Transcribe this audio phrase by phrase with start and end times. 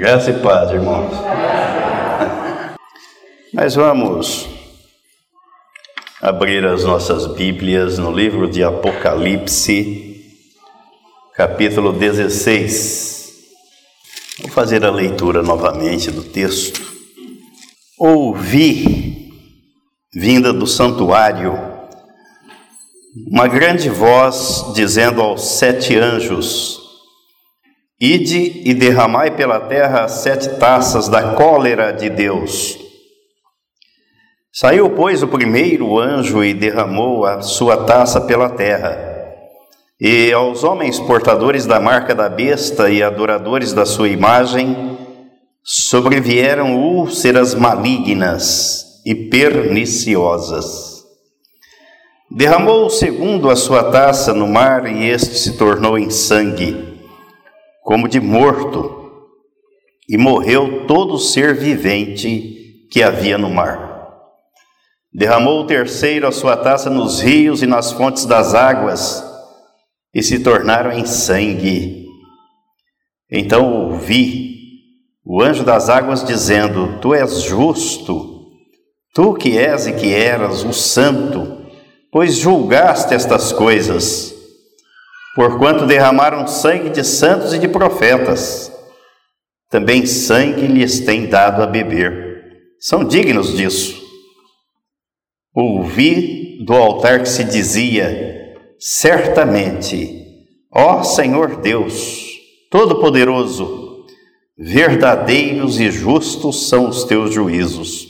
[0.00, 1.12] Graça e paz, irmãos.
[3.52, 4.48] Nós vamos
[6.22, 10.24] abrir as nossas Bíblias no livro de Apocalipse,
[11.36, 13.28] capítulo 16.
[14.38, 16.80] Vou fazer a leitura novamente do texto.
[17.98, 19.34] Ouvi,
[20.14, 21.52] vinda do santuário,
[23.30, 26.79] uma grande voz dizendo aos sete anjos:
[28.00, 32.78] Ide e derramai pela terra sete taças da cólera de Deus.
[34.50, 38.98] Saiu, pois, o primeiro anjo e derramou a sua taça pela terra.
[40.00, 44.96] E aos homens portadores da marca da besta e adoradores da sua imagem
[45.62, 51.04] sobrevieram úlceras malignas e perniciosas.
[52.30, 56.89] Derramou o segundo a sua taça no mar e este se tornou em sangue
[57.82, 58.98] como de morto,
[60.08, 64.08] e morreu todo ser vivente que havia no mar.
[65.12, 69.24] Derramou o terceiro a sua taça nos rios e nas fontes das águas,
[70.12, 72.06] e se tornaram em sangue.
[73.30, 74.50] Então ouvi
[75.24, 78.46] o anjo das águas dizendo: Tu és justo,
[79.14, 81.64] tu que és e que eras o santo,
[82.10, 84.39] pois julgaste estas coisas
[85.34, 88.72] porquanto derramaram sangue de santos e de profetas.
[89.68, 92.30] Também sangue lhes tem dado a beber.
[92.78, 94.00] São dignos disso.
[95.54, 100.24] Ouvi do altar que se dizia: Certamente,
[100.72, 102.26] ó Senhor Deus,
[102.70, 104.06] Todo-Poderoso,
[104.56, 108.06] verdadeiros e justos são os teus juízos.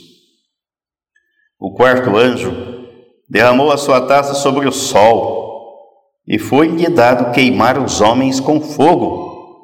[1.59, 2.51] O quarto anjo
[3.29, 5.40] derramou a sua taça sobre o sol
[6.27, 9.63] e foi-lhe dado queimar os homens com fogo.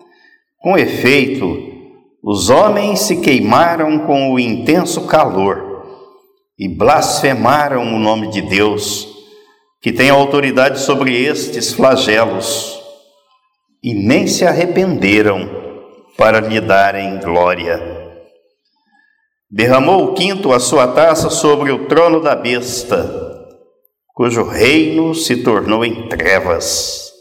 [0.60, 1.46] Com efeito,
[2.24, 5.86] os homens se queimaram com o intenso calor
[6.58, 9.08] e blasfemaram o nome de Deus,
[9.82, 12.82] que tem autoridade sobre estes flagelos,
[13.84, 15.48] e nem se arrependeram
[16.18, 17.80] para lhe darem glória.
[19.50, 23.27] Derramou o quinto a sua taça sobre o trono da besta
[24.18, 27.12] cujo reino se tornou em trevas.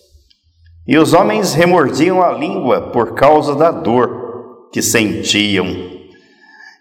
[0.88, 5.66] E os homens remordiam a língua por causa da dor que sentiam,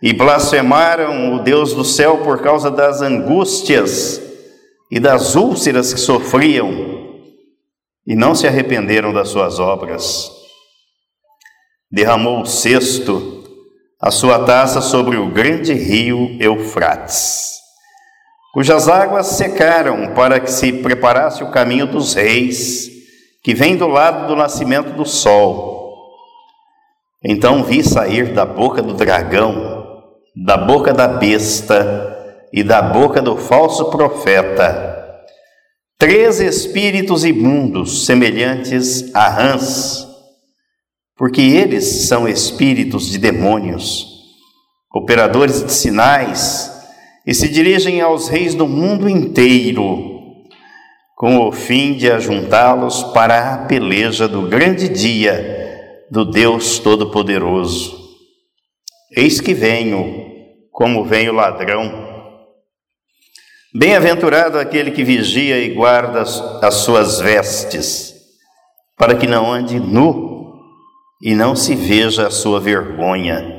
[0.02, 4.22] e blasfemaram o Deus do céu por causa das angústias
[4.90, 6.72] e das úlceras que sofriam,
[8.08, 10.32] e não se arrependeram das suas obras.
[11.92, 13.44] Derramou o sexto
[14.02, 17.54] a sua taça sobre o grande rio Eufrates
[18.55, 22.89] cujas águas secaram para que se preparasse o caminho dos reis,
[23.43, 26.07] que vem do lado do nascimento do sol.
[27.21, 29.83] Então vi sair da boca do dragão,
[30.33, 34.93] da boca da besta e da boca do falso profeta
[35.99, 40.07] três espíritos imundos semelhantes a rãs,
[41.17, 44.07] porque eles são espíritos de demônios,
[44.93, 46.75] operadores de sinais
[47.25, 50.13] e se dirigem aos reis do mundo inteiro,
[51.16, 58.06] com o fim de ajuntá-los para a peleja do grande dia do Deus Todo-Poderoso.
[59.16, 60.25] Eis que venho,
[60.72, 62.06] como vem o ladrão.
[63.74, 68.14] Bem-aventurado aquele que vigia e guarda as suas vestes,
[68.97, 70.53] para que não ande nu
[71.22, 73.54] e não se veja a sua vergonha.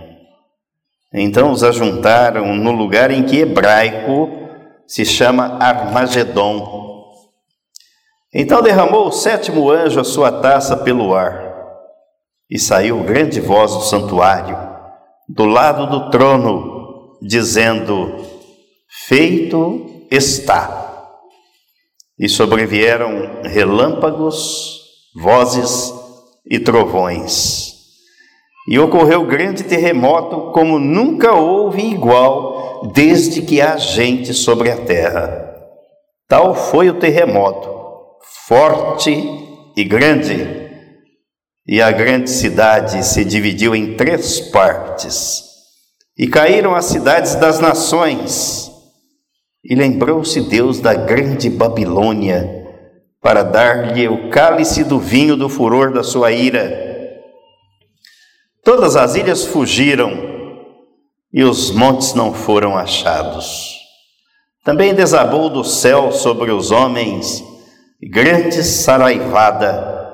[1.12, 4.28] Então os ajuntaram no lugar em que hebraico
[4.86, 6.84] se chama Armagedon.
[8.34, 11.54] Então derramou o sétimo anjo a sua taça pelo ar,
[12.50, 14.58] e saiu grande voz do santuário,
[15.28, 18.14] do lado do trono, dizendo:
[19.06, 20.84] Feito está.
[22.18, 24.80] E sobrevieram relâmpagos,
[25.14, 25.92] vozes
[26.48, 27.75] e trovões.
[28.68, 35.54] E ocorreu grande terremoto, como nunca houve igual, desde que há gente sobre a terra.
[36.28, 37.68] Tal foi o terremoto,
[38.48, 39.12] forte
[39.76, 40.66] e grande.
[41.64, 45.44] E a grande cidade se dividiu em três partes.
[46.18, 48.68] E caíram as cidades das nações.
[49.64, 52.64] E lembrou-se Deus da grande Babilônia,
[53.22, 56.85] para dar-lhe o cálice do vinho do furor da sua ira
[58.66, 60.10] Todas as ilhas fugiram
[61.32, 63.76] e os montes não foram achados.
[64.64, 67.44] Também desabou do céu sobre os homens
[68.02, 70.12] grande saraivada,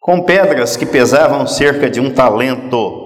[0.00, 2.98] com pedras que pesavam cerca de um talento,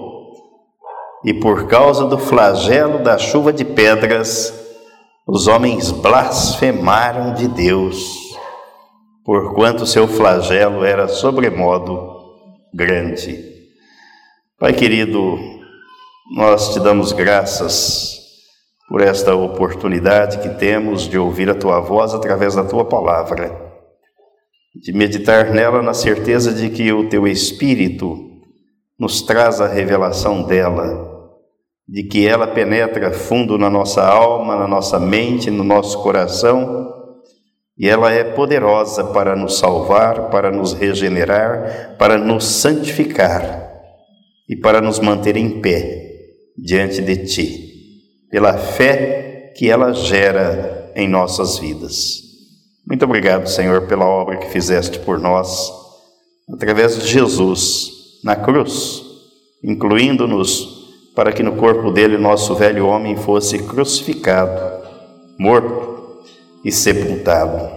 [1.25, 4.53] e por causa do flagelo da chuva de pedras,
[5.27, 8.07] os homens blasfemaram de Deus,
[9.25, 12.09] porquanto seu flagelo era sobremodo
[12.73, 13.56] grande.
[14.59, 15.37] Pai querido,
[16.35, 18.17] nós te damos graças
[18.89, 23.55] por esta oportunidade que temos de ouvir a tua voz através da tua palavra,
[24.73, 28.17] de meditar nela na certeza de que o teu Espírito
[28.99, 31.07] nos traz a revelação dela,
[31.87, 36.95] de que ela penetra fundo na nossa alma, na nossa mente, no nosso coração,
[37.77, 43.66] e ela é poderosa para nos salvar, para nos regenerar, para nos santificar
[44.47, 46.15] e para nos manter em pé
[46.57, 47.67] diante de Ti
[48.29, 52.23] pela fé que ela gera em nossas vidas.
[52.85, 55.71] Muito obrigado, Senhor, pela obra que fizeste por nós,
[56.53, 59.01] através de Jesus, na cruz,
[59.63, 60.77] incluindo-nos
[61.15, 64.85] para que no corpo dele nosso velho homem fosse crucificado,
[65.39, 66.21] morto
[66.63, 67.75] e sepultado.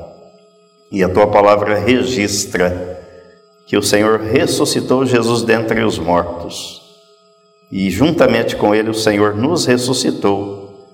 [0.92, 2.89] E a tua palavra registra
[3.70, 6.82] que o Senhor ressuscitou Jesus dentre os mortos
[7.70, 10.88] e juntamente com ele o Senhor nos ressuscitou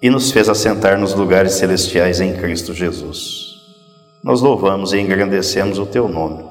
[0.00, 3.56] e nos fez assentar nos lugares celestiais em Cristo Jesus.
[4.22, 6.44] Nós louvamos e engrandecemos o teu nome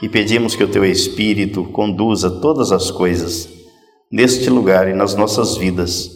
[0.00, 3.46] e pedimos que o teu Espírito conduza todas as coisas
[4.10, 6.12] neste lugar e nas nossas vidas,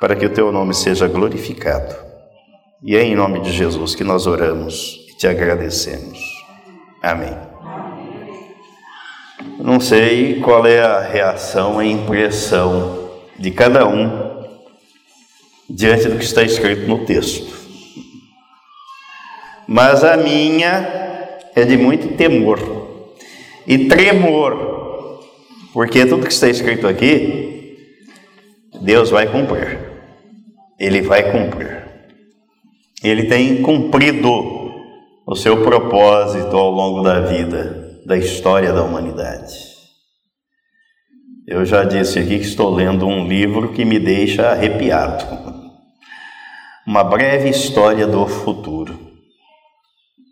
[0.00, 1.94] para que o teu nome seja glorificado.
[2.82, 6.18] E é em nome de Jesus que nós oramos e te agradecemos.
[7.00, 7.49] Amém.
[9.62, 14.30] Não sei qual é a reação, a impressão de cada um
[15.68, 17.54] diante do que está escrito no texto.
[19.68, 22.58] Mas a minha é de muito temor
[23.66, 25.20] e tremor,
[25.74, 27.76] porque tudo que está escrito aqui,
[28.80, 29.78] Deus vai cumprir.
[30.78, 31.84] Ele vai cumprir.
[33.04, 34.30] Ele tem cumprido
[35.26, 39.70] o seu propósito ao longo da vida da história da humanidade.
[41.46, 45.24] Eu já disse aqui que estou lendo um livro que me deixa arrepiado.
[46.86, 48.98] Uma breve história do futuro.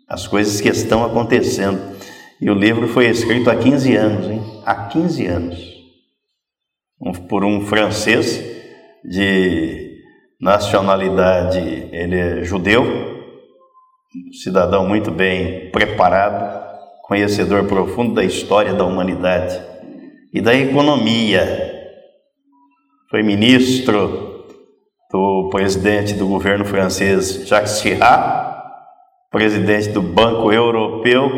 [0.07, 1.97] As coisas que estão acontecendo.
[2.41, 4.41] E o livro foi escrito há 15 anos, hein?
[4.65, 5.59] Há 15 anos.
[7.27, 8.41] Por um francês
[9.03, 9.99] de
[10.39, 11.59] nacionalidade,
[11.91, 12.85] ele é judeu,
[14.41, 16.68] cidadão muito bem preparado,
[17.09, 19.59] conhecedor profundo da história da humanidade
[20.31, 21.43] e da economia.
[23.09, 24.45] Foi ministro
[25.11, 28.59] do presidente do governo francês Jacques Chirac,
[29.31, 31.31] presidente do Banco Europeu,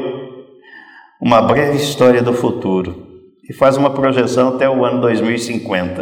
[1.21, 3.07] uma breve história do futuro
[3.50, 6.01] e faz uma projeção até o ano 2050.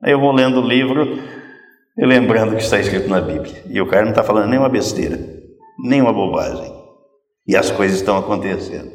[0.00, 1.18] Aí eu vou lendo o livro
[1.98, 3.64] e lembrando que está escrito na Bíblia.
[3.68, 5.18] E o cara não está falando nenhuma besteira,
[5.84, 6.81] nenhuma bobagem.
[7.46, 8.90] E as coisas estão acontecendo.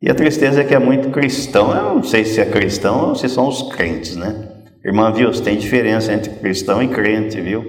[0.00, 1.74] E a tristeza é que é muito cristão.
[1.74, 4.48] Eu não sei se é cristão ou se são os crentes, né?
[4.84, 5.30] Irmã, viu?
[5.30, 7.60] Tem diferença entre cristão e crente, viu?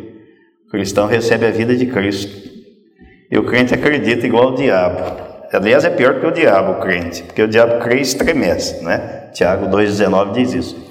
[0.67, 2.49] O cristão recebe a vida de Cristo.
[3.31, 5.23] E o crente acredita igual o diabo.
[5.53, 9.29] Aliás, é pior que o diabo, o crente, porque o diabo crê e estremece, né?
[9.33, 10.83] Tiago 2,19 diz isso.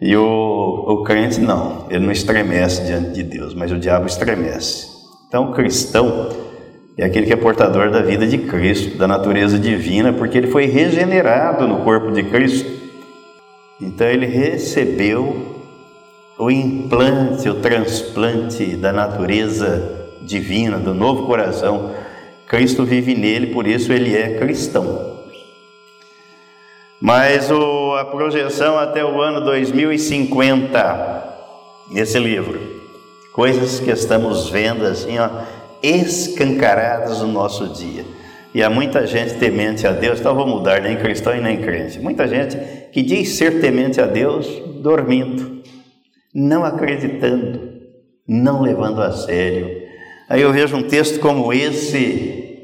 [0.00, 4.88] E o, o crente não, ele não estremece diante de Deus, mas o diabo estremece.
[5.28, 6.28] Então, o cristão
[6.96, 10.66] é aquele que é portador da vida de Cristo, da natureza divina, porque ele foi
[10.66, 12.70] regenerado no corpo de Cristo.
[13.80, 15.54] Então ele recebeu
[16.38, 21.92] o implante, o transplante da natureza divina, do novo coração.
[22.46, 25.14] Cristo vive nele, por isso ele é cristão.
[27.00, 31.24] Mas o, a projeção até o ano 2050,
[31.90, 32.60] nesse livro,
[33.32, 35.28] coisas que estamos vendo assim, ó,
[35.84, 38.04] escancaradas no nosso dia.
[38.54, 41.98] E há muita gente temente a Deus, então vou mudar, nem cristão e nem crente.
[41.98, 42.56] Muita gente
[42.92, 44.46] que diz ser temente a Deus
[44.80, 45.62] dormindo,
[46.32, 47.60] não acreditando,
[48.26, 49.82] não levando a sério.
[50.28, 52.58] Aí eu vejo um texto como esse,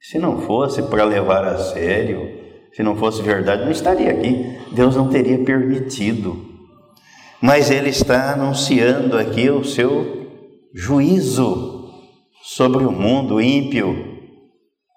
[0.00, 2.28] se não fosse para levar a sério,
[2.72, 4.56] se não fosse verdade, não estaria aqui.
[4.72, 6.44] Deus não teria permitido.
[7.40, 10.26] Mas Ele está anunciando aqui o seu
[10.74, 11.75] juízo
[12.56, 14.18] sobre o mundo ímpio.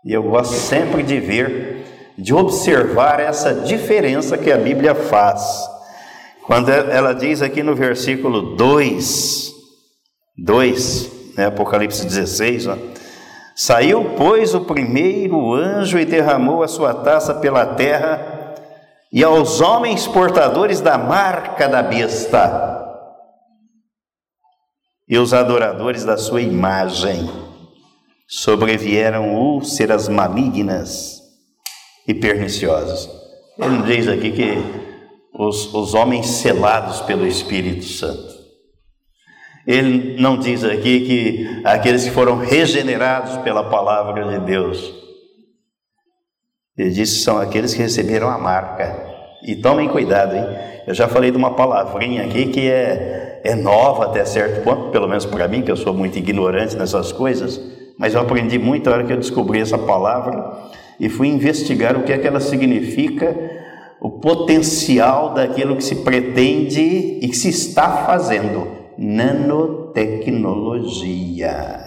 [0.06, 5.70] E eu gosto sempre de ver, de observar essa diferença que a Bíblia faz.
[6.48, 9.52] Quando ela diz aqui no versículo 2,
[10.38, 12.78] 2, né, Apocalipse 16, ó,
[13.54, 18.56] Saiu, pois, o primeiro anjo e derramou a sua taça pela terra,
[19.12, 22.78] e aos homens portadores da marca da besta
[25.10, 27.49] e os adoradores da sua imagem.
[28.32, 31.20] Sobrevieram úlceras malignas
[32.08, 33.10] e perniciosas.
[33.58, 34.54] Ele diz aqui que
[35.34, 38.38] os, os homens selados pelo Espírito Santo.
[39.66, 44.94] Ele não diz aqui que aqueles que foram regenerados pela palavra de Deus.
[46.78, 49.08] Ele diz que são aqueles que receberam a marca.
[49.44, 50.46] E tomem cuidado, hein?
[50.86, 55.08] Eu já falei de uma palavrinha aqui que é, é nova até certo ponto, pelo
[55.08, 57.60] menos para mim, que eu sou muito ignorante nessas coisas,
[58.00, 60.58] mas eu aprendi muito a hora que eu descobri essa palavra
[60.98, 63.36] e fui investigar o que é que ela significa,
[64.00, 68.70] o potencial daquilo que se pretende e que se está fazendo.
[68.98, 71.82] Nanotecnologia.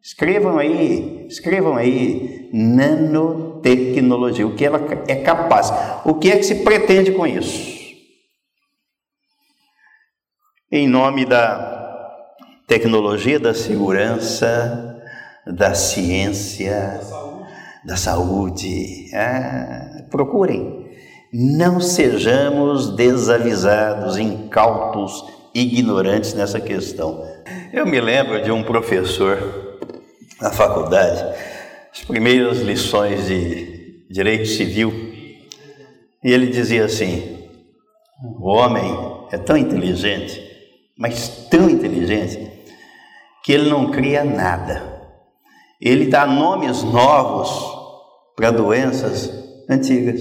[0.00, 5.72] Escrevam aí, escrevam aí, nanotecnologia, o que ela é capaz,
[6.04, 7.82] o que é que se pretende com isso?
[10.70, 11.80] Em nome da
[12.68, 14.91] tecnologia, da segurança,
[15.46, 17.00] da ciência,
[17.84, 20.90] da saúde, ah, procurem.
[21.32, 27.26] Não sejamos desavisados, incautos, ignorantes nessa questão.
[27.72, 29.78] Eu me lembro de um professor
[30.40, 31.24] na faculdade,
[31.92, 34.92] as primeiras lições de direito civil,
[36.22, 37.48] e ele dizia assim:
[38.38, 38.92] o homem
[39.32, 40.40] é tão inteligente,
[40.96, 42.50] mas tão inteligente,
[43.42, 44.91] que ele não cria nada.
[45.82, 47.50] Ele dá nomes novos
[48.36, 49.28] para doenças
[49.68, 50.20] antigas.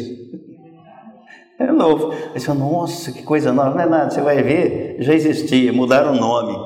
[1.60, 2.12] É novo.
[2.12, 3.76] Aí você fala, nossa, que coisa nova.
[3.76, 6.58] Não é nada, você vai ver, já existia, mudaram o nome.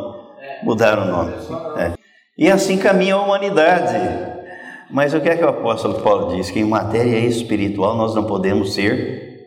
[0.63, 1.33] Mudaram o nome.
[1.77, 1.93] É.
[2.37, 3.97] E assim caminha a humanidade.
[4.89, 6.49] Mas o que é que o apóstolo Paulo diz?
[6.49, 9.45] Que em matéria espiritual nós não podemos ser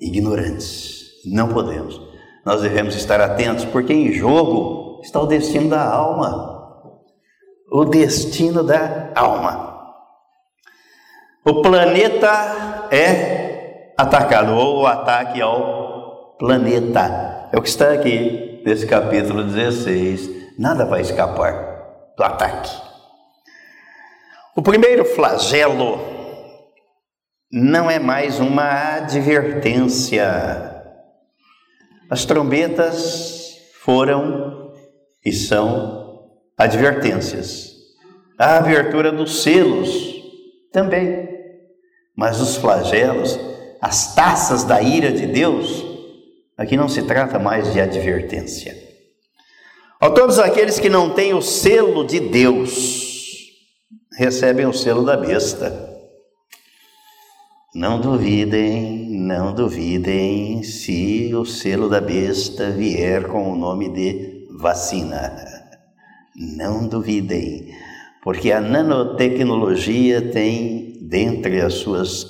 [0.00, 1.06] ignorantes.
[1.26, 2.00] Não podemos.
[2.46, 6.53] Nós devemos estar atentos, porque em jogo está o destino da alma.
[7.76, 9.96] O destino da alma.
[11.44, 17.48] O planeta é atacado, ou o ataque ao planeta.
[17.52, 20.56] É o que está aqui nesse capítulo 16.
[20.56, 22.70] Nada vai escapar do ataque.
[24.54, 25.98] O primeiro flagelo
[27.50, 30.24] não é mais uma advertência.
[32.08, 34.72] As trombetas foram
[35.26, 36.03] e são
[36.56, 37.72] advertências.
[38.38, 40.14] A abertura dos selos
[40.72, 41.28] também.
[42.16, 43.38] Mas os flagelos,
[43.80, 45.84] as taças da ira de Deus,
[46.56, 48.74] aqui não se trata mais de advertência.
[50.00, 53.14] A todos aqueles que não têm o selo de Deus,
[54.16, 55.92] recebem o selo da besta.
[57.74, 65.53] Não duvidem, não duvidem se o selo da besta vier com o nome de vacina.
[66.36, 67.74] Não duvidem,
[68.22, 72.26] porque a nanotecnologia tem dentre as suas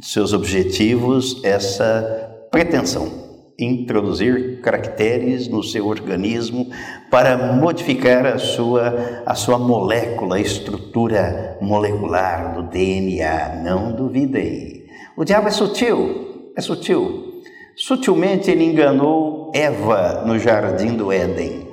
[0.00, 3.24] seus objetivos essa pretensão
[3.58, 6.68] introduzir caracteres no seu organismo
[7.10, 13.60] para modificar a sua, a sua molécula, a estrutura molecular do DNA.
[13.62, 14.86] Não duvidem.
[15.16, 17.42] O diabo é sutil, é sutil.
[17.76, 21.63] Sutilmente ele enganou Eva no jardim do Éden.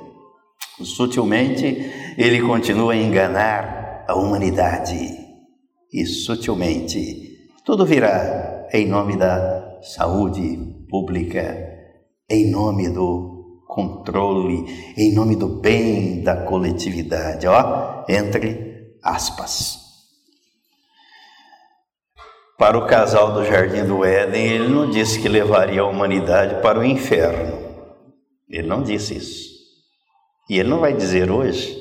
[0.84, 5.18] Sutilmente ele continua a enganar a humanidade.
[5.92, 10.58] E sutilmente tudo virá em nome da saúde
[10.88, 11.72] pública
[12.32, 14.64] em nome do controle,
[14.96, 19.78] em nome do bem da coletividade, ó, entre aspas.
[22.58, 26.78] Para o casal do Jardim do Éden, ele não disse que levaria a humanidade para
[26.78, 27.58] o inferno.
[28.48, 29.51] Ele não disse isso.
[30.52, 31.76] E ele não vai dizer hoje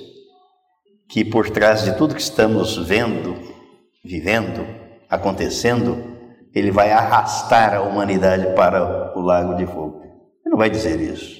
[1.09, 3.35] que por trás de tudo que estamos vendo,
[4.03, 4.65] vivendo,
[5.09, 5.97] acontecendo,
[6.55, 10.01] ele vai arrastar a humanidade para o lago de fogo
[10.51, 11.39] não vai dizer isso.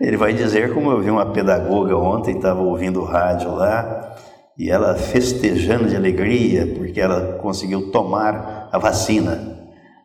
[0.00, 4.16] Ele vai dizer, como eu vi uma pedagoga ontem, estava ouvindo o rádio lá,
[4.56, 9.53] e ela festejando de alegria porque ela conseguiu tomar a vacina.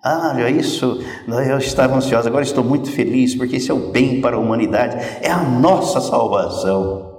[0.01, 4.22] Ah, olha isso, eu estava ansiosa, agora estou muito feliz porque isso é o bem
[4.22, 7.10] para a humanidade, é a nossa salvação.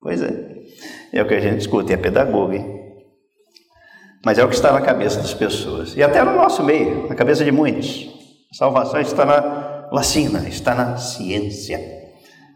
[0.00, 0.56] Pois é,
[1.12, 2.76] é o que a gente escuta, é pedagoga, hein?
[4.24, 7.14] Mas é o que está na cabeça das pessoas, e até no nosso meio, na
[7.14, 8.08] cabeça de muitos.
[8.52, 11.78] Salvação está na vacina, está na ciência.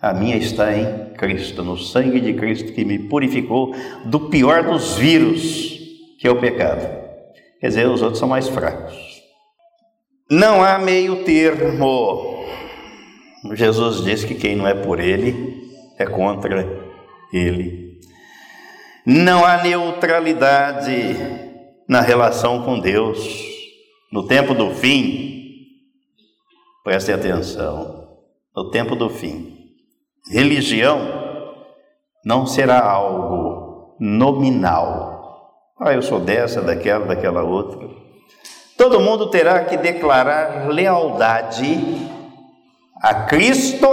[0.03, 3.75] A minha está em Cristo, no sangue de Cristo que me purificou
[4.07, 5.79] do pior dos vírus,
[6.19, 7.00] que é o pecado.
[7.61, 9.23] Quer dizer, os outros são mais fracos.
[10.31, 12.45] Não há meio termo.
[13.53, 16.67] Jesus diz que quem não é por ele é contra
[17.33, 18.01] ele.
[19.05, 21.17] Não há neutralidade
[21.89, 23.19] na relação com Deus.
[24.13, 25.67] No tempo do fim,
[26.83, 28.19] preste atenção,
[28.55, 29.57] no tempo do fim,
[30.31, 30.99] religião
[32.25, 35.10] não será algo nominal.
[35.83, 37.89] Ah, eu sou dessa, daquela, daquela outra.
[38.77, 41.75] Todo mundo terá que declarar lealdade
[43.01, 43.87] a Cristo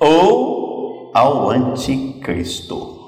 [0.00, 3.00] ou ao anticristo.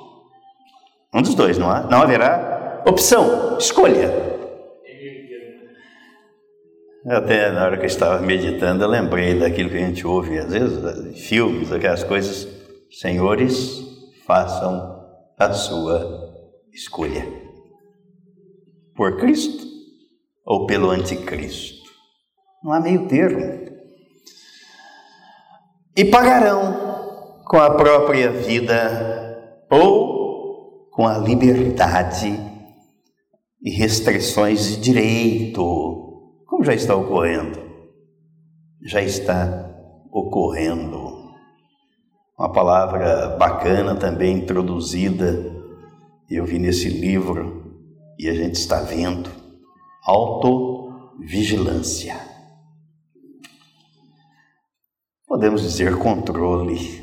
[1.12, 4.22] Um dos dois, não, há, não haverá opção, escolha.
[7.06, 10.52] Até na hora que eu estava meditando, eu lembrei daquilo que a gente ouve, às
[10.52, 12.48] vezes, filmes, aquelas coisas.
[12.88, 13.82] Senhores,
[14.24, 15.04] façam
[15.36, 16.32] a sua
[16.72, 17.43] escolha.
[18.94, 19.64] Por Cristo
[20.44, 21.88] ou pelo anticristo?
[22.62, 23.64] Não há meio termo.
[25.96, 32.38] E pagarão com a própria vida ou com a liberdade
[33.62, 35.94] e restrições de direito
[36.54, 37.58] como já está ocorrendo?
[38.80, 39.70] Já está
[40.12, 41.32] ocorrendo.
[42.38, 45.52] Uma palavra bacana também introduzida,
[46.30, 47.63] eu vi nesse livro
[48.18, 49.30] e a gente está vendo:
[50.04, 52.18] autovigilância.
[55.26, 57.02] Podemos dizer controle.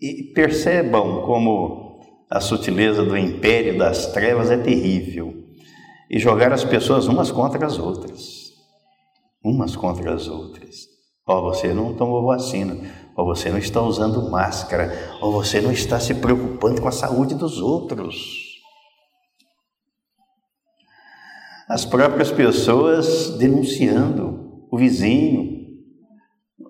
[0.00, 5.32] E percebam como a sutileza do império das trevas é terrível
[6.10, 8.42] e jogar as pessoas umas contra as outras
[9.44, 10.88] umas contra as outras.
[11.26, 12.76] Ó, você não tomou vacina,
[13.16, 17.34] ou você não está usando máscara, ou você não está se preocupando com a saúde
[17.34, 18.41] dos outros.
[21.72, 25.68] As próprias pessoas denunciando o vizinho.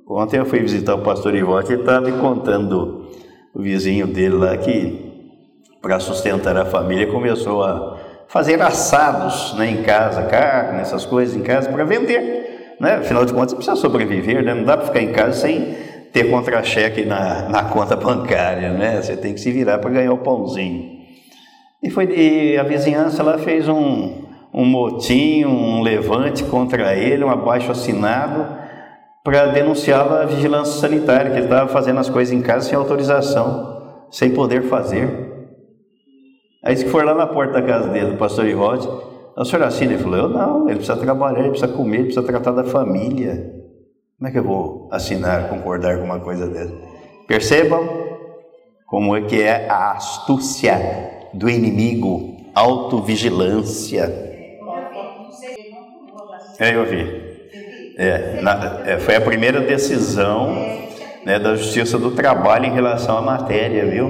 [0.08, 3.10] Ontem eu fui visitar o pastor Ivote ele estava me contando
[3.52, 5.34] o vizinho dele lá que,
[5.82, 11.42] para sustentar a família, começou a fazer assados né, em casa, carne, essas coisas em
[11.42, 12.76] casa, para vender.
[12.78, 12.94] Né?
[12.94, 14.54] Afinal de contas, precisa sobreviver, né?
[14.54, 15.74] não dá para ficar em casa sem
[16.12, 19.02] ter contra-cheque na, na conta bancária, né?
[19.02, 21.00] Você tem que se virar para ganhar o pãozinho.
[21.82, 27.30] E, foi, e a vizinhança lá fez um, um motim, um levante contra ele, um
[27.30, 28.46] abaixo assinado,
[29.24, 34.06] para denunciá-lo à vigilância sanitária, que ele estava fazendo as coisas em casa sem autorização,
[34.10, 35.30] sem poder fazer.
[36.62, 38.88] Aí que foi lá na porta da casa dele, do pastor Irode,
[39.36, 39.92] a senhora assina?
[39.94, 43.62] Ele falou, eu não, ele precisa trabalhar, ele precisa comer, ele precisa tratar da família.
[44.18, 46.74] Como é que eu vou assinar, concordar com uma coisa dessa?
[47.26, 47.88] Percebam
[48.86, 54.31] como é que é a astúcia do inimigo, autovigilância.
[56.62, 57.22] É, eu vi.
[57.96, 60.54] É, na, é, foi a primeira decisão
[61.26, 64.08] né, da Justiça do Trabalho em relação à matéria, viu?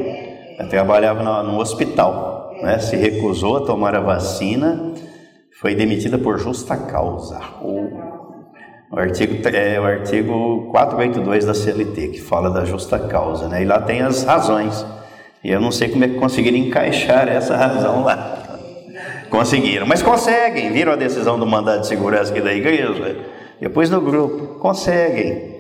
[0.59, 4.93] Eu trabalhava no, no hospital, né, se recusou a tomar a vacina
[5.63, 7.41] foi demitida por justa causa.
[7.63, 7.89] O,
[8.91, 13.63] o, artigo, é o artigo 482 da CLT, que fala da justa causa, né?
[13.63, 14.85] E lá tem as razões.
[15.43, 18.42] E eu não sei como é que conseguiram encaixar essa razão lá.
[19.33, 20.71] Conseguiram, mas conseguem.
[20.71, 23.17] Viram a decisão do mandado de segurança aqui da igreja?
[23.59, 24.59] Depois no grupo.
[24.59, 25.57] Conseguem.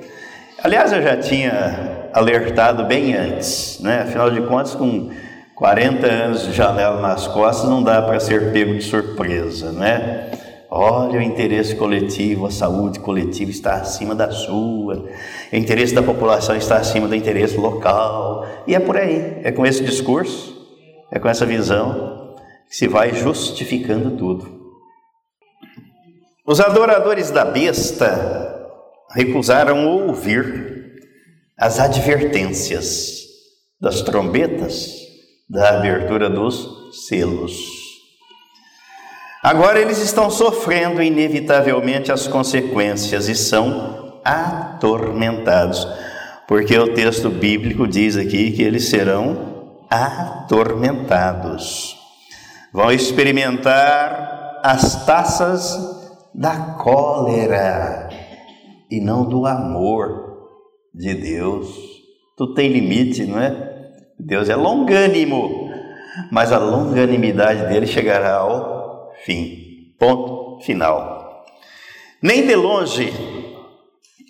[0.63, 4.03] Aliás, eu já tinha alertado bem antes, né?
[4.03, 5.09] Afinal de contas, com
[5.55, 10.31] 40 anos de janela nas costas não dá para ser pego de surpresa, né?
[10.71, 15.07] Olha, o interesse coletivo, a saúde coletiva está acima da sua,
[15.51, 19.67] o interesse da população está acima do interesse local, e é por aí, é com
[19.67, 20.57] esse discurso,
[21.11, 22.22] é com essa visão
[22.73, 24.61] se vai justificando tudo.
[26.47, 28.67] Os adoradores da besta
[29.15, 30.97] recusaram ouvir
[31.57, 33.21] as advertências
[33.79, 34.91] das trombetas
[35.49, 37.55] da abertura dos selos.
[39.43, 45.87] Agora eles estão sofrendo inevitavelmente as consequências e são atormentados,
[46.49, 52.01] porque o texto bíblico diz aqui que eles serão atormentados.
[52.73, 55.77] Vão experimentar as taças
[56.35, 58.09] da cólera
[58.91, 60.49] e não do amor
[60.95, 61.69] de Deus.
[62.37, 63.73] Tu tem limite, não é?
[64.19, 65.71] Deus é longânimo,
[66.31, 69.95] mas a longanimidade dele chegará ao fim.
[69.99, 71.45] Ponto final.
[72.23, 73.13] Nem de longe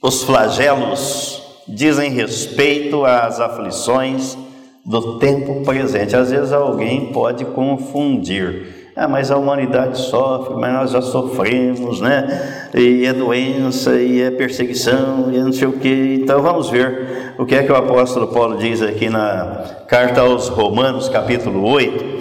[0.03, 4.37] os flagelos dizem respeito às aflições
[4.85, 6.17] do tempo presente.
[6.17, 12.69] Às vezes alguém pode confundir Ah, mas a humanidade sofre, mas nós já sofremos, né?
[12.75, 16.19] E é doença, e é perseguição, e não sei o quê.
[16.21, 20.49] Então vamos ver o que é que o apóstolo Paulo diz aqui na carta aos
[20.49, 22.19] Romanos, capítulo 8,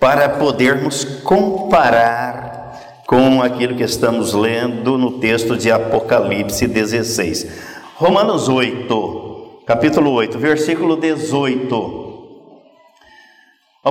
[0.00, 2.58] para podermos comparar
[3.06, 7.46] com aquilo que estamos lendo no texto de Apocalipse 16.
[7.94, 9.27] Romanos 8,
[9.68, 12.08] capítulo 8, versículo 18.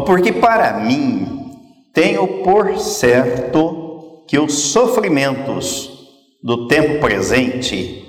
[0.08, 1.52] Porque para mim
[1.94, 6.10] tenho por certo que os sofrimentos
[6.42, 8.04] do tempo presente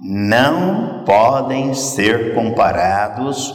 [0.00, 3.54] não podem ser comparados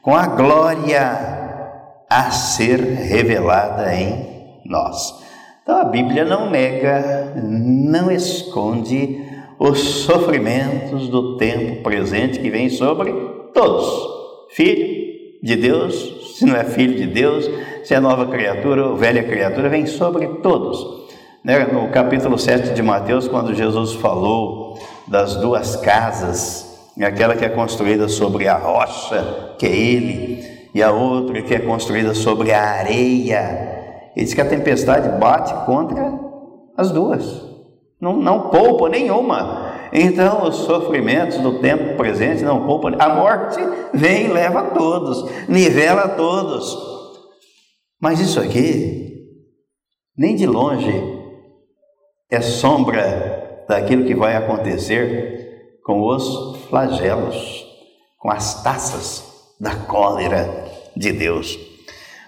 [0.00, 5.22] com a glória a ser revelada em nós.
[5.62, 9.25] Então a Bíblia não nega, não esconde
[9.58, 13.12] os sofrimentos do tempo presente que vem sobre
[13.54, 13.86] todos.
[14.50, 15.06] Filho
[15.42, 17.48] de Deus, se não é filho de Deus,
[17.84, 21.06] se é nova criatura ou velha criatura, vem sobre todos.
[21.44, 21.66] Né?
[21.66, 28.08] No capítulo 7 de Mateus, quando Jesus falou das duas casas, aquela que é construída
[28.08, 34.10] sobre a rocha, que é Ele, e a outra que é construída sobre a areia,
[34.14, 36.18] ele diz que a tempestade bate contra
[36.76, 37.42] as duas,
[38.00, 39.74] não, não poupa nenhuma.
[39.92, 42.94] Então, os sofrimentos do tempo presente não poupam.
[42.98, 43.58] A morte
[43.94, 46.76] vem e leva todos, nivela todos.
[48.00, 49.24] Mas isso aqui,
[50.16, 50.92] nem de longe,
[52.30, 57.64] é sombra daquilo que vai acontecer com os flagelos,
[58.18, 61.58] com as taças da cólera de Deus.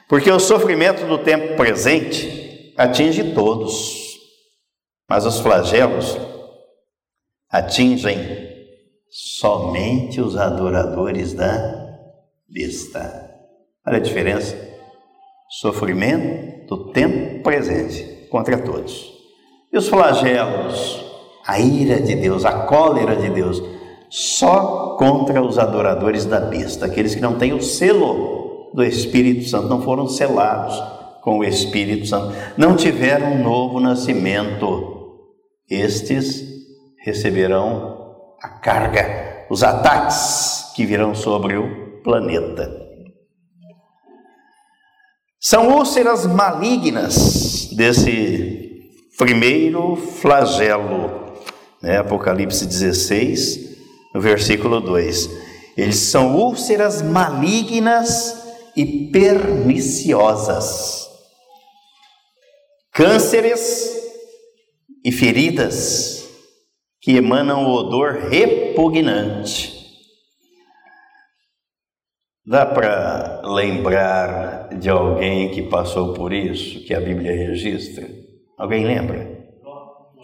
[0.08, 4.07] Porque o sofrimento do tempo presente atinge todos,
[5.08, 6.18] mas os flagelos
[7.50, 8.18] atingem
[9.10, 11.96] somente os adoradores da
[12.48, 13.30] besta.
[13.86, 14.68] Olha a diferença
[15.48, 19.10] sofrimento do tempo presente contra todos.
[19.72, 21.04] E os flagelos,
[21.46, 23.62] a ira de Deus, a cólera de Deus,
[24.10, 29.68] só contra os adoradores da besta, aqueles que não têm o selo do Espírito Santo,
[29.68, 30.82] não foram selados
[31.22, 34.97] com o Espírito Santo, não tiveram um novo nascimento.
[35.70, 36.42] Estes
[37.04, 42.88] receberão a carga, os ataques que virão sobre o planeta.
[45.40, 48.82] São úlceras malignas desse
[49.16, 51.34] primeiro flagelo,
[51.82, 51.98] né?
[51.98, 53.76] Apocalipse 16,
[54.14, 55.30] no versículo 2.
[55.76, 58.36] Eles são úlceras malignas
[58.74, 61.08] e perniciosas,
[62.92, 63.97] cânceres
[65.08, 66.28] e feridas
[67.00, 69.78] que emanam o odor repugnante
[72.50, 78.08] Dá para lembrar de alguém que passou por isso, que a Bíblia registra?
[78.56, 79.38] Alguém lembra?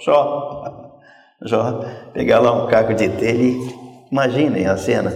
[0.03, 0.81] Jó.
[1.43, 3.75] Jó, pegar lá um caco de telha e
[4.11, 5.13] imaginem a cena.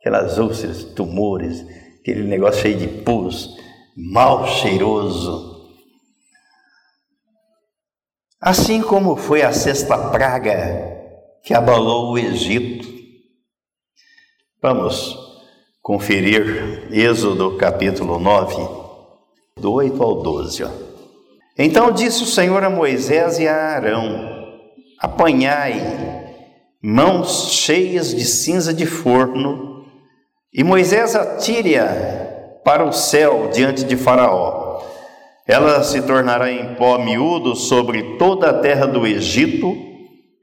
[0.00, 1.62] Aquelas úlceras, tumores,
[2.00, 3.54] aquele negócio cheio de pus,
[3.94, 5.53] mal cheiroso.
[8.44, 11.00] Assim como foi a sexta praga
[11.42, 12.86] que abalou o Egito.
[14.60, 15.16] Vamos
[15.80, 18.68] conferir Êxodo capítulo 9,
[19.56, 20.62] do 8 ao 12.
[20.62, 20.68] Ó.
[21.56, 24.30] Então disse o Senhor a Moisés e a Arão:
[25.00, 25.80] Apanhai
[26.82, 29.86] mãos cheias de cinza de forno,
[30.52, 34.63] e Moisés atire-a para o céu diante de Faraó.
[35.46, 39.76] Ela se tornará em pó miúdo sobre toda a terra do Egito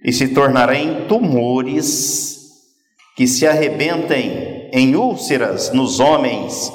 [0.04, 2.40] e se tornará em tumores
[3.16, 6.72] que se arrebentem em úlceras nos homens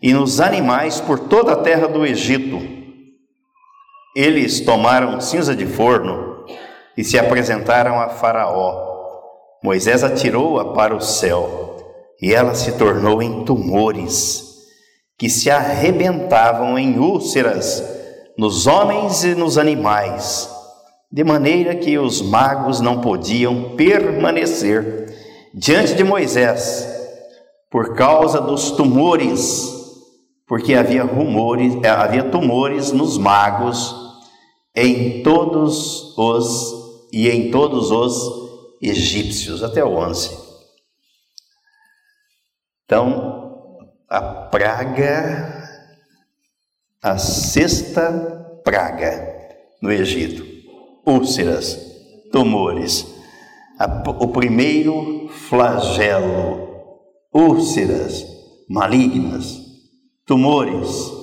[0.00, 2.60] e nos animais por toda a terra do Egito.
[4.14, 6.44] Eles tomaram cinza de forno
[6.96, 8.86] e se apresentaram a Faraó.
[9.62, 11.76] Moisés atirou-a para o céu
[12.22, 14.45] e ela se tornou em tumores
[15.18, 17.82] que se arrebentavam em úlceras
[18.36, 20.48] nos homens e nos animais,
[21.10, 25.06] de maneira que os magos não podiam permanecer
[25.54, 26.86] diante de Moisés
[27.70, 29.72] por causa dos tumores,
[30.46, 33.94] porque havia rumores, eh, havia tumores nos magos
[34.74, 40.30] em todos os e em todos os egípcios, até o 11.
[42.84, 43.25] Então,
[44.08, 45.68] a praga,
[47.02, 49.34] a sexta praga
[49.82, 50.44] no Egito,
[51.04, 51.78] úlceras,
[52.32, 53.06] tumores,
[54.18, 56.66] o primeiro flagelo
[57.32, 58.24] úlceras
[58.68, 59.60] malignas,
[60.24, 61.14] tumores.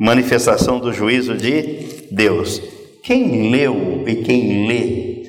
[0.00, 2.62] manifestação do juízo de Deus.
[3.02, 5.24] Quem leu e quem lê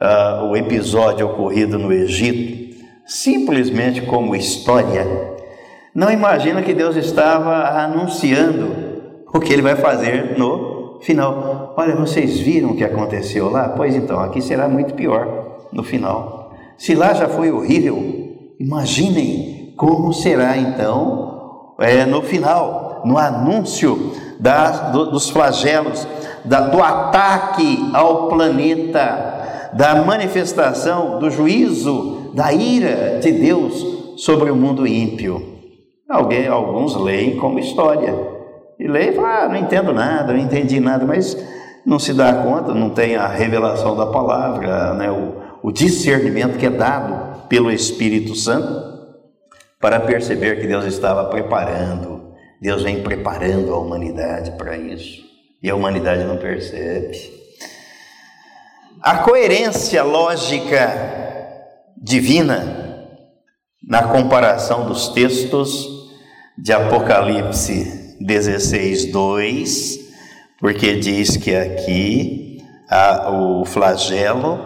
[0.00, 5.35] uh, o episódio ocorrido no Egito, simplesmente como história,
[5.96, 11.72] não imagina que Deus estava anunciando o que ele vai fazer no final.
[11.74, 13.70] Olha, vocês viram o que aconteceu lá?
[13.70, 16.52] Pois então, aqui será muito pior no final.
[16.76, 17.96] Se lá já foi horrível,
[18.60, 24.12] imaginem como será então é, no final, no anúncio
[24.92, 26.06] do, dos flagelos,
[26.44, 34.56] da, do ataque ao planeta, da manifestação do juízo, da ira de Deus sobre o
[34.56, 35.55] mundo ímpio.
[36.08, 38.14] Alguém, alguns leem como história.
[38.78, 41.36] E lê e fala, ah, não entendo nada, não entendi nada, mas
[41.84, 46.66] não se dá conta, não tem a revelação da palavra, né, o, o discernimento que
[46.66, 48.96] é dado pelo Espírito Santo
[49.80, 55.22] para perceber que Deus estava preparando, Deus vem preparando a humanidade para isso,
[55.62, 57.34] e a humanidade não percebe.
[59.00, 60.90] A coerência lógica
[61.96, 63.06] divina
[63.86, 65.95] na comparação dos textos
[66.58, 70.00] de Apocalipse 16, 2,
[70.58, 74.58] porque diz que aqui a, o flagelo,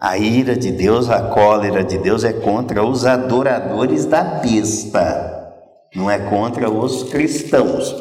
[0.00, 5.52] a ira de Deus, a cólera de Deus é contra os adoradores da besta,
[5.94, 7.92] não é contra os cristãos.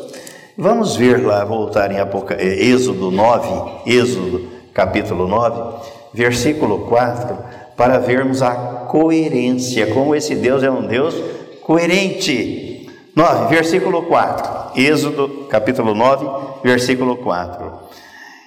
[0.56, 2.36] Vamos ver lá, voltar em Apoca...
[2.36, 5.82] Eh, Êxodo 9, Êxodo capítulo 9,
[6.14, 7.38] versículo 4,
[7.76, 8.54] para vermos a
[8.88, 11.16] coerência, como esse Deus é um Deus
[11.64, 12.71] coerente.
[13.16, 14.80] 9, versículo 4.
[14.80, 17.80] Êxodo, capítulo 9, versículo 4.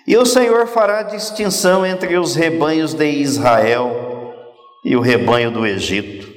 [0.07, 4.33] E o Senhor fará distinção entre os rebanhos de Israel
[4.85, 6.33] e o rebanho do Egito,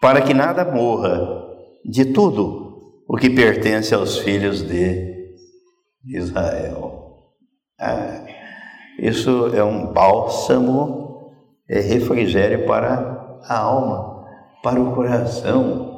[0.00, 1.20] para que nada morra
[1.84, 5.26] de tudo o que pertence aos filhos de
[6.06, 7.32] Israel.
[7.78, 8.24] Ah,
[8.98, 11.32] isso é um bálsamo,
[11.68, 14.24] é refrigério para a alma,
[14.62, 15.93] para o coração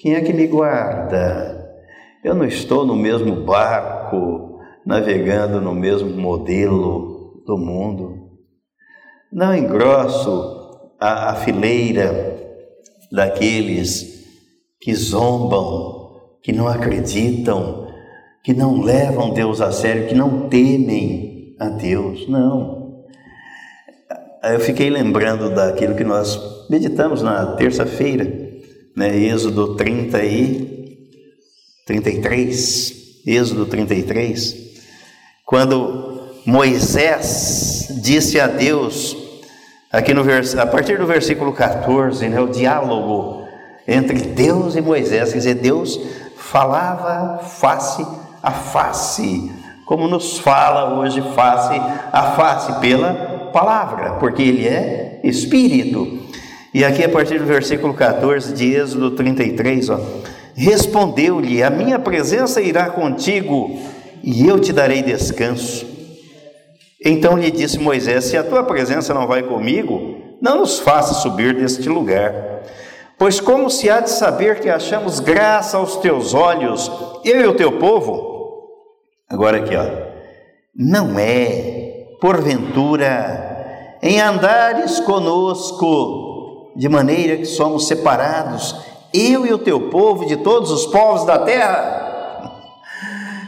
[0.00, 1.78] quem é que me guarda?
[2.24, 8.30] Eu não estou no mesmo barco, navegando no mesmo modelo do mundo.
[9.30, 12.34] Não engrosso a, a fileira
[13.12, 14.24] daqueles
[14.80, 17.86] que zombam, que não acreditam,
[18.42, 22.26] que não levam Deus a sério, que não temem a Deus.
[22.26, 23.04] Não.
[24.44, 28.49] Eu fiquei lembrando daquilo que nós meditamos na terça-feira
[28.96, 29.16] né?
[29.16, 30.80] Êxodo 30 e
[31.86, 32.92] 33,
[33.26, 34.56] Êxodo 33,
[35.44, 39.16] quando Moisés disse a Deus,
[39.92, 43.44] aqui no vers, a partir do versículo 14, né, o diálogo
[43.86, 46.00] entre Deus e Moisés, quer dizer, Deus
[46.36, 48.06] falava face
[48.42, 49.50] a face,
[49.84, 51.80] como nos fala hoje face
[52.12, 56.20] a face pela palavra, porque ele é espírito.
[56.72, 60.00] E aqui a partir do versículo 14 de Êxodo 33, ó,
[60.54, 63.78] respondeu-lhe: A minha presença irá contigo
[64.22, 65.84] e eu te darei descanso.
[67.04, 71.54] Então lhe disse Moisés: Se a tua presença não vai comigo, não nos faça subir
[71.54, 72.32] deste lugar.
[73.18, 76.90] Pois como se há de saber que achamos graça aos teus olhos,
[77.24, 78.30] eu e o teu povo?
[79.28, 79.86] Agora aqui, ó.
[80.74, 86.29] Não é, porventura, em andares conosco,
[86.80, 88.74] de maneira que somos separados,
[89.12, 92.56] eu e o teu povo, de todos os povos da terra.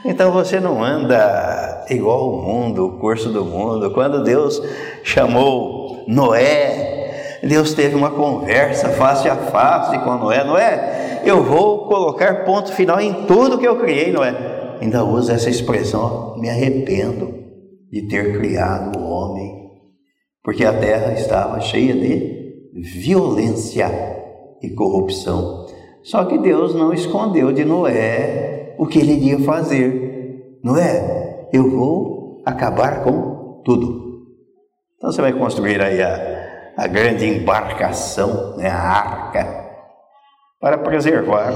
[0.05, 3.91] Então você não anda igual o mundo, o curso do mundo.
[3.95, 4.61] Quando Deus
[5.03, 10.45] chamou Noé, Deus teve uma conversa face a face com Noé.
[10.45, 14.77] Noé, eu vou colocar ponto final em tudo que eu criei, Noé.
[14.79, 17.33] Ainda usa essa expressão, me arrependo
[17.91, 19.71] de ter criado o homem,
[20.45, 22.42] porque a terra estava cheia de
[22.73, 23.91] violência
[24.63, 25.67] e corrupção.
[26.03, 30.59] Só que Deus não escondeu de Noé o que ele iria fazer.
[30.63, 34.23] Noé, eu vou acabar com tudo.
[34.97, 39.63] Então você vai construir aí a, a grande embarcação, né, a arca,
[40.61, 41.53] para preservar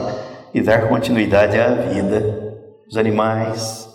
[0.52, 2.54] e dar continuidade à vida
[2.86, 3.88] dos animais,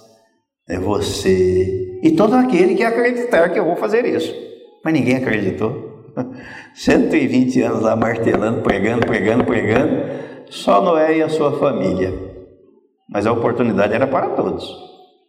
[0.69, 4.33] é você e todo aquele que acreditar que eu vou fazer isso.
[4.83, 5.90] Mas ninguém acreditou.
[6.73, 10.03] 120 anos lá martelando, pregando, pregando, pregando,
[10.49, 12.13] só Noé e a sua família.
[13.09, 14.65] Mas a oportunidade era para todos.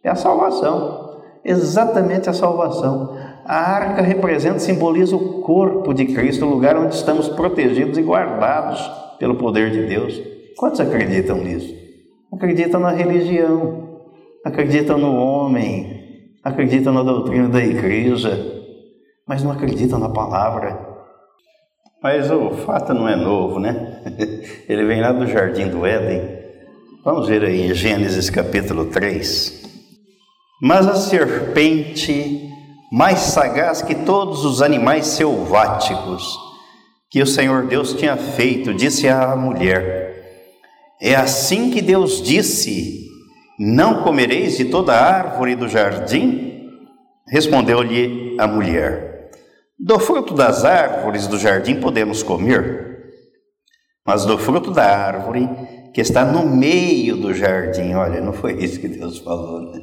[0.03, 3.17] É a salvação, exatamente a salvação.
[3.45, 8.79] A arca representa, simboliza o corpo de Cristo, o lugar onde estamos protegidos e guardados
[9.19, 10.21] pelo poder de Deus.
[10.57, 11.73] Quantos acreditam nisso?
[12.31, 13.81] Acreditam na religião.
[14.45, 18.62] acreditam no homem, acreditam na doutrina da igreja,
[19.27, 20.93] mas não acreditam na palavra.
[22.01, 24.01] Mas o fato não é novo, né?
[24.67, 26.43] Ele vem lá do jardim do Éden.
[27.03, 29.63] Vamos ver aí em Gênesis capítulo 3.
[30.61, 32.49] Mas a serpente,
[32.91, 36.37] mais sagaz que todos os animais selváticos
[37.09, 40.49] que o Senhor Deus tinha feito, disse à mulher:
[41.01, 43.07] É assim que Deus disse:
[43.59, 46.69] Não comereis de toda árvore do jardim?
[47.27, 49.12] Respondeu-lhe a mulher:
[49.77, 53.13] Do fruto das árvores do jardim podemos comer,
[54.05, 55.49] mas do fruto da árvore
[55.93, 59.79] que está no meio do jardim, olha, não foi isso que Deus falou, né?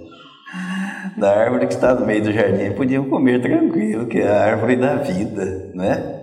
[1.17, 4.77] Da árvore que está no meio do jardim, podiam comer tranquilo, que é a árvore
[4.77, 6.21] da vida, né?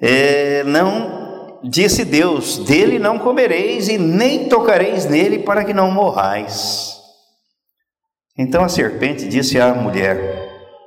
[0.00, 6.96] É, não, disse Deus, dele não comereis e nem tocareis nele para que não morrais.
[8.36, 10.51] Então a serpente disse à mulher: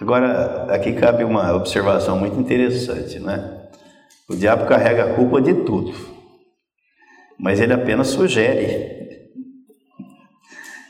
[0.00, 3.68] Agora, aqui cabe uma observação muito interessante, né?
[4.28, 5.92] O diabo carrega a culpa de tudo,
[7.38, 8.96] mas ele apenas sugere.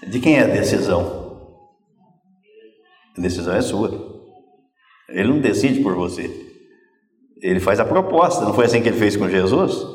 [0.07, 1.59] De quem é a decisão?
[3.17, 3.91] A decisão é sua.
[5.09, 6.31] Ele não decide por você.
[7.41, 8.45] Ele faz a proposta.
[8.45, 9.87] Não foi assim que ele fez com Jesus?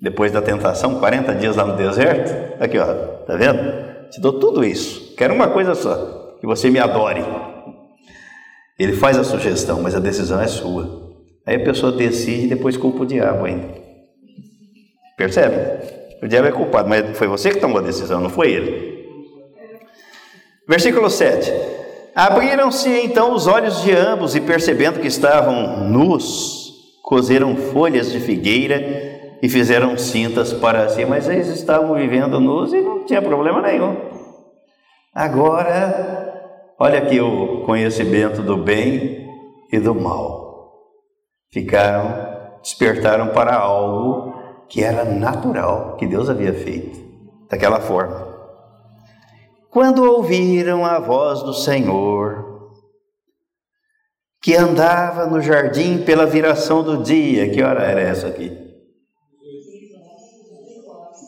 [0.00, 2.62] Depois da tentação, 40 dias lá no deserto.
[2.62, 2.86] Aqui, ó,
[3.24, 4.10] tá vendo?
[4.10, 5.14] Te dou tudo isso.
[5.16, 7.24] Quero uma coisa só: que você me adore.
[8.78, 11.14] Ele faz a sugestão, mas a decisão é sua.
[11.46, 13.68] Aí a pessoa decide e depois culpa o diabo ainda.
[15.16, 16.16] Percebe?
[16.22, 18.96] O diabo é culpado, mas foi você que tomou a decisão, não foi ele.
[20.68, 21.52] Versículo 7.
[22.14, 29.36] Abriram-se então os olhos de ambos e, percebendo que estavam nus, cozeram folhas de figueira
[29.42, 31.04] e fizeram cintas para si.
[31.04, 33.96] Mas eles estavam vivendo nus e não tinha problema nenhum.
[35.14, 36.45] Agora,
[36.78, 39.28] olha aqui o conhecimento do bem
[39.72, 40.72] e do mal.
[41.50, 44.34] Ficaram, despertaram para algo
[44.68, 46.98] que era natural, que Deus havia feito,
[47.48, 48.34] daquela forma.
[49.70, 52.44] Quando ouviram a voz do Senhor,
[54.42, 58.66] que andava no jardim pela viração do dia, que hora era essa aqui?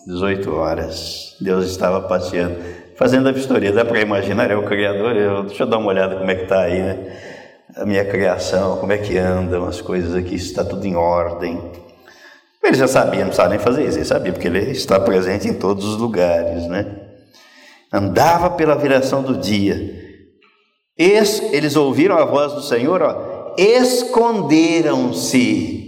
[0.09, 1.37] 18 horas.
[1.39, 2.57] Deus estava passeando,
[2.99, 3.73] fazendo a vistoria.
[3.73, 4.51] Dá para imaginar?
[4.51, 5.17] É o Criador.
[5.17, 7.17] Eu, deixa eu dar uma olhada como é que está aí, né?
[7.77, 11.63] A minha criação, como é que andam as coisas aqui, está tudo em ordem.
[12.63, 15.55] Ele já sabia, não precisava nem fazer isso, ele sabia, porque ele está presente em
[15.55, 17.09] todos os lugares, né?
[17.93, 19.97] andava pela viração do dia.
[20.97, 25.85] Es, eles ouviram a voz do Senhor, esconderam-se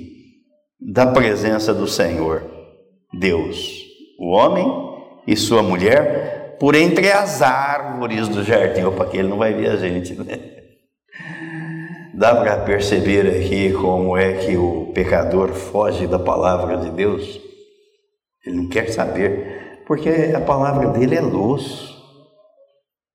[0.80, 2.42] da presença do Senhor,
[3.12, 3.84] Deus,
[4.18, 4.66] o homem
[5.26, 8.84] e sua mulher, por entre as árvores do jardim.
[8.84, 10.38] Opa, que ele não vai ver a gente, né?
[12.12, 17.40] Dá para perceber aqui como é que o pecador foge da palavra de Deus?
[18.44, 21.88] Ele não quer saber, porque a palavra dele é luz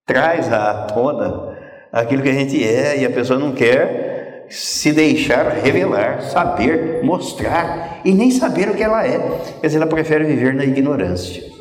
[0.04, 1.56] traz à tona
[1.92, 8.00] aquilo que a gente é e a pessoa não quer se deixar revelar, saber, mostrar
[8.04, 9.18] e nem saber o que ela é.
[9.60, 11.55] Quer dizer, ela prefere viver na ignorância.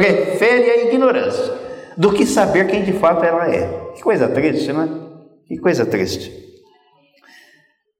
[0.00, 1.52] Prefere a ignorância
[1.94, 3.90] do que saber quem de fato ela é.
[3.94, 4.88] Que coisa triste, não é?
[5.46, 6.32] Que coisa triste.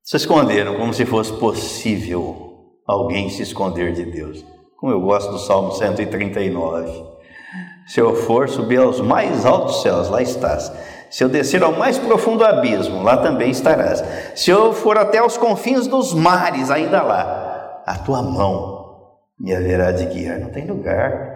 [0.03, 2.55] Se esconderam como se fosse possível
[2.87, 4.43] alguém se esconder de Deus.
[4.79, 7.05] Como eu gosto do Salmo 139.
[7.87, 10.73] Se eu for subir aos mais altos céus, lá estás.
[11.11, 14.03] Se eu descer ao mais profundo abismo, lá também estarás.
[14.35, 19.93] Se eu for até aos confins dos mares, ainda lá, a tua mão me haverá
[19.93, 20.41] de guiar.
[20.41, 21.30] Não tem lugar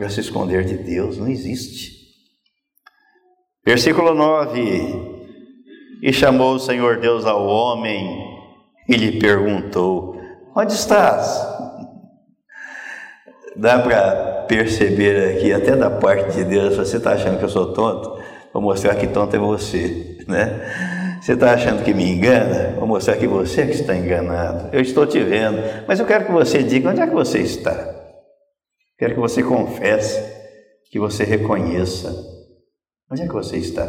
[0.00, 1.92] para se esconder de Deus, não existe.
[3.64, 5.28] Versículo 9:
[6.02, 8.18] E chamou o Senhor Deus ao homem
[8.88, 10.18] e lhe perguntou:
[10.56, 11.46] Onde estás?
[13.54, 17.74] Dá para perceber aqui, até da parte de Deus, você está achando que eu sou
[17.74, 18.18] tonto?
[18.54, 21.18] Vou mostrar que tonto é você, né?
[21.20, 22.74] Você está achando que me engana?
[22.78, 24.70] Vou mostrar que você é que está enganado.
[24.72, 27.99] Eu estou te vendo, mas eu quero que você diga onde é que você está.
[29.00, 30.20] Quero que você confesse
[30.90, 32.14] que você reconheça.
[33.10, 33.88] Onde é que você está.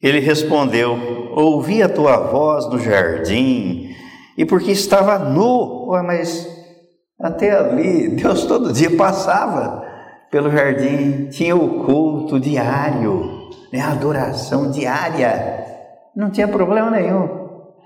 [0.00, 0.96] Ele respondeu:
[1.32, 3.94] Ouvi a tua voz no jardim,
[4.38, 6.48] e porque estava nu, Ué, mas
[7.20, 9.84] até ali, Deus todo dia passava
[10.30, 15.62] pelo jardim, tinha o culto diário, né, a adoração diária,
[16.16, 17.28] não tinha problema nenhum.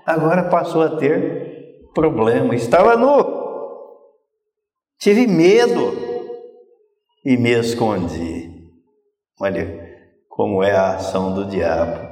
[0.05, 3.40] Agora passou a ter problema, estava nu,
[5.01, 5.97] tive medo
[7.25, 8.69] e me escondi.
[9.39, 9.89] Olha
[10.29, 12.07] como é a ação do diabo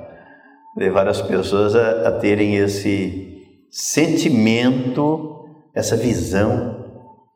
[0.76, 3.38] levar as pessoas a, a terem esse
[3.70, 6.84] sentimento, essa visão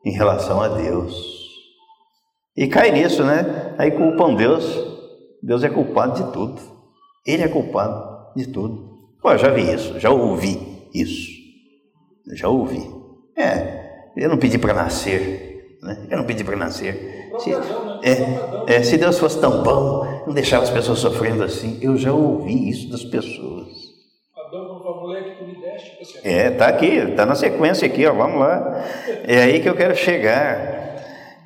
[0.04, 1.14] em relação a Deus.
[2.56, 3.74] E cai nisso, né?
[3.78, 4.64] Aí culpam Deus.
[5.42, 6.60] Deus é culpado de tudo.
[7.26, 8.92] Ele é culpado de tudo.
[9.20, 11.30] Pô, já vi isso, já ouvi isso.
[12.34, 12.82] Já ouvi.
[13.36, 13.73] É,
[14.16, 15.76] eu não pedi para nascer.
[15.82, 16.06] Né?
[16.10, 17.30] Eu não pedi para nascer.
[17.38, 21.78] Se, é, é, se Deus fosse tão bom, não deixava as pessoas sofrendo assim.
[21.82, 23.68] Eu já ouvi isso das pessoas.
[26.22, 28.84] É, tá aqui, tá na sequência aqui, ó, vamos lá.
[29.24, 30.84] É aí que eu quero chegar.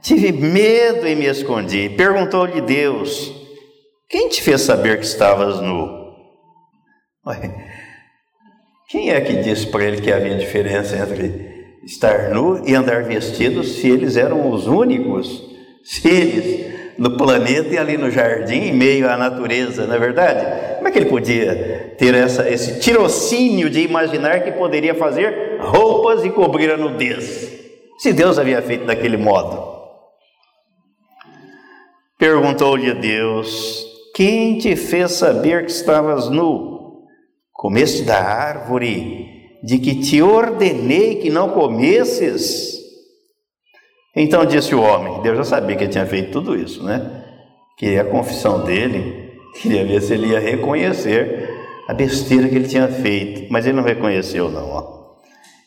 [0.03, 1.89] Tive medo e me escondi.
[1.89, 3.33] Perguntou-lhe Deus:
[4.09, 5.99] Quem te fez saber que estavas nu?
[8.89, 11.48] Quem é que disse para ele que havia diferença entre
[11.85, 15.45] estar nu e andar vestido se eles eram os únicos
[15.83, 16.69] seres
[16.99, 20.77] no planeta e ali no jardim, em meio à natureza, não é verdade?
[20.77, 26.25] Como é que ele podia ter essa, esse tirocínio de imaginar que poderia fazer roupas
[26.25, 27.57] e cobrir a nudez?
[27.99, 29.79] Se Deus havia feito daquele modo.
[32.19, 37.05] Perguntou-lhe Deus: Quem te fez saber que estavas nu?
[37.53, 42.79] Comeste da árvore de que te ordenei que não comesses?
[44.15, 47.25] Então disse o homem, Deus já sabia que ele tinha feito tudo isso, né?
[47.77, 51.49] Que a confissão dele, queria ver se ele ia reconhecer
[51.89, 54.71] a besteira que ele tinha feito, mas ele não reconheceu não.
[54.71, 54.99] Ó.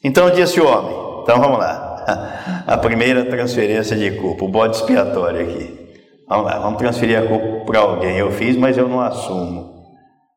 [0.03, 5.41] Então disse o homem, então vamos lá, a primeira transferência de culpa, o bode expiatório
[5.41, 5.81] aqui.
[6.27, 8.17] Vamos lá, vamos transferir a culpa para alguém.
[8.17, 9.69] Eu fiz, mas eu não assumo.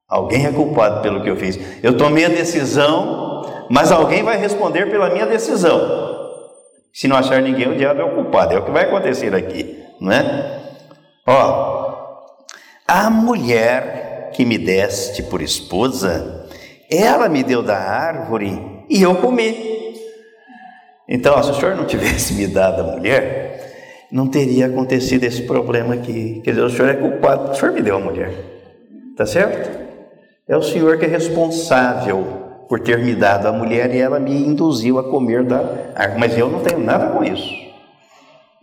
[0.09, 1.59] Alguém é culpado pelo que eu fiz.
[1.83, 3.34] Eu tomei a decisão,
[3.71, 6.05] mas alguém vai responder pela minha decisão.
[6.93, 8.55] Se não achar ninguém, o diabo é o culpado.
[8.55, 10.61] É o que vai acontecer aqui, não é?
[11.27, 11.95] Ó,
[12.87, 16.47] a mulher que me deste por esposa,
[16.91, 19.75] ela me deu da árvore e eu comi.
[21.09, 25.95] Então, se o senhor não tivesse me dado a mulher, não teria acontecido esse problema
[25.95, 26.41] aqui.
[26.45, 28.33] Quer dizer, o senhor é culpado, o senhor me deu a mulher,
[29.17, 29.85] tá certo?
[30.47, 32.44] É o senhor que é responsável
[32.75, 35.59] por ter me dado a mulher e ela me induziu a comer da
[35.95, 36.19] árvore.
[36.19, 37.49] Mas eu não tenho nada com isso.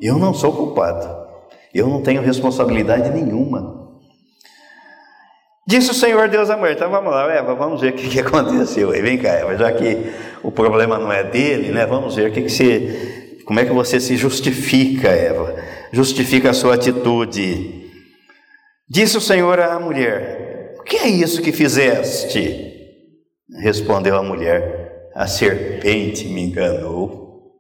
[0.01, 1.07] Eu não sou culpado.
[1.73, 3.89] Eu não tenho responsabilidade nenhuma.
[5.65, 6.73] Disse o Senhor Deus à mulher.
[6.73, 8.91] Então vamos lá, Eva, vamos ver o que, que aconteceu.
[8.91, 10.11] Aí vem cá, Eva, já que
[10.43, 11.85] o problema não é dele, né?
[11.85, 13.39] Vamos ver o que, que você.
[13.45, 15.55] Como é que você se justifica, Eva?
[15.93, 17.89] Justifica a sua atitude.
[18.89, 22.70] Disse o Senhor à mulher: O que é isso que fizeste?
[23.59, 27.51] Respondeu a mulher: A serpente me enganou.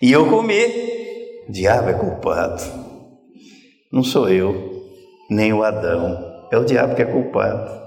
[0.00, 0.86] E eu comi.
[1.48, 2.62] O diabo é culpado.
[3.92, 4.82] Não sou eu,
[5.30, 6.48] nem o Adão.
[6.50, 7.86] É o diabo que é culpado.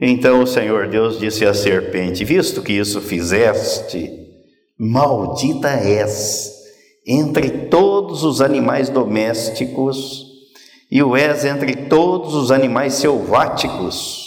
[0.00, 4.10] Então o Senhor Deus disse à serpente: Visto que isso fizeste,
[4.78, 6.52] maldita és
[7.06, 10.24] entre todos os animais domésticos
[10.90, 14.23] e o és entre todos os animais selváticos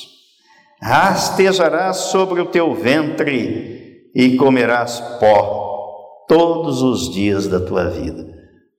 [0.81, 8.27] rastejarás sobre o teu ventre e comerás pó todos os dias da tua vida.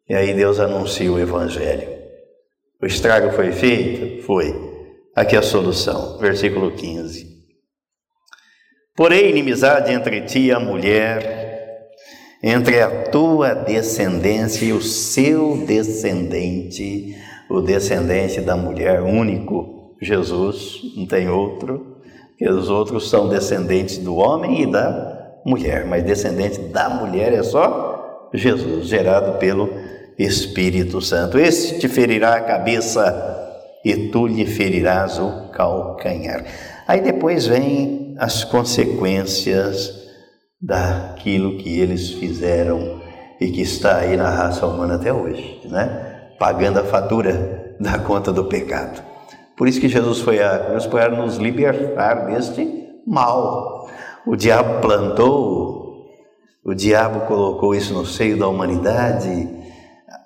[0.09, 1.89] E aí Deus anuncia o Evangelho.
[2.81, 4.23] O estrago foi feito?
[4.23, 4.55] Foi.
[5.15, 7.27] Aqui a solução, versículo 15.
[8.95, 11.89] Porém, inimizade entre ti e a mulher,
[12.43, 17.17] entre a tua descendência e o seu descendente,
[17.51, 21.99] o descendente da mulher único Jesus, não tem outro,
[22.37, 27.43] que os outros são descendentes do homem e da mulher, mas descendente da mulher é
[27.43, 29.69] só Jesus, gerado pelo
[30.19, 31.39] Espírito Santo.
[31.39, 33.37] Esse te ferirá a cabeça
[33.85, 36.45] e tu lhe ferirás o calcanhar.
[36.87, 39.93] Aí depois vem as consequências
[40.61, 43.01] daquilo que eles fizeram
[43.41, 46.33] e que está aí na raça humana até hoje, né?
[46.39, 49.03] Pagando a fatura da conta do pecado.
[49.59, 52.67] Por isso que Jesus foi à cruz para nos libertar deste
[53.05, 53.91] mal.
[54.25, 55.79] O diabo plantou
[56.65, 59.49] O diabo colocou isso no seio da humanidade,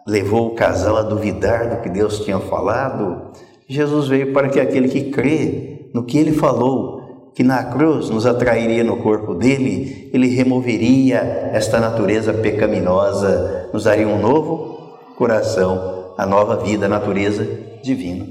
[0.04, 3.30] levou o casal a duvidar do que Deus tinha falado.
[3.68, 8.26] Jesus veio para que aquele que crê no que ele falou, que na cruz nos
[8.26, 11.18] atrairia no corpo dele, ele removeria
[11.52, 17.46] esta natureza pecaminosa, nos daria um novo coração, a nova vida, a natureza
[17.84, 18.26] divina.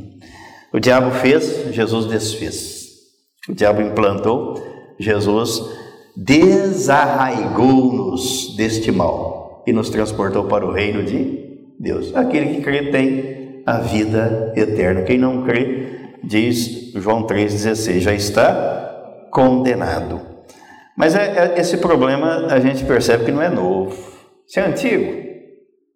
[0.74, 2.82] O diabo fez, Jesus desfez.
[3.50, 4.56] O diabo implantou,
[5.00, 5.62] Jesus
[6.16, 12.16] desarraigou-nos deste mal e nos transportou para o reino de Deus.
[12.16, 15.02] Aquele que crê tem a vida eterna.
[15.04, 20.22] Quem não crê, diz João 3,16, já está condenado.
[20.96, 23.98] Mas é, é, esse problema a gente percebe que não é novo.
[24.46, 25.12] Se é antigo,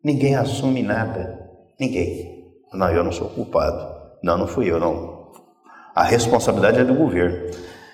[0.03, 1.39] ninguém assume nada.
[1.79, 2.33] Ninguém.
[2.73, 3.94] Não, eu não sou culpado.
[4.25, 5.27] Não, não fui eu, não.
[5.93, 7.47] A responsabilidade é do governo.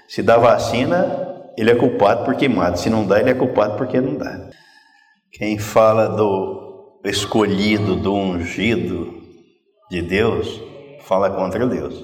[0.07, 1.27] Se dá vacina,
[1.57, 2.77] ele é culpado porque mata.
[2.77, 4.49] Se não dá, ele é culpado porque não dá.
[5.29, 9.13] Quem fala do escolhido, do ungido
[9.89, 10.61] de Deus,
[11.01, 12.01] fala contra Deus.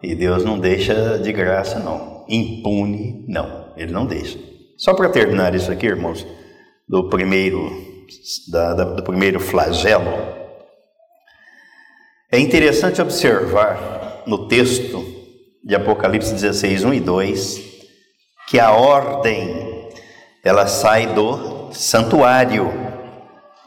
[0.00, 2.24] E Deus não deixa de graça, não.
[2.28, 3.72] Impune, não.
[3.76, 4.38] Ele não deixa.
[4.78, 6.24] Só para terminar isso aqui, irmãos,
[6.88, 7.72] do primeiro,
[8.52, 10.39] da, da, do primeiro flagelo,
[12.32, 15.04] é interessante observar no texto
[15.64, 17.60] de Apocalipse 16, 1 e 2,
[18.48, 19.90] que a ordem
[20.44, 22.70] ela sai do santuário.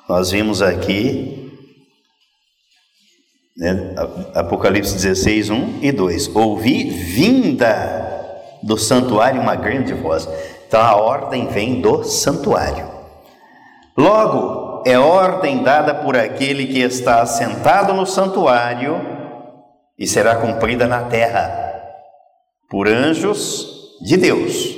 [0.08, 1.52] Nós vimos aqui
[3.58, 3.94] né,
[4.34, 6.36] Apocalipse 16, 1 e 2.
[6.36, 8.02] Ouvi vinda
[8.64, 10.28] do santuário uma grande voz.
[10.68, 12.90] Então a ordem vem do santuário.
[13.96, 19.00] Logo, é ordem dada por aquele que está assentado no santuário
[19.98, 21.62] e será cumprida na terra
[22.70, 23.68] por anjos
[24.02, 24.76] de Deus.